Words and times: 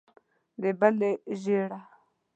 د 0.61 0.63
بلې 0.79 1.11
ژېړه. 1.41 1.79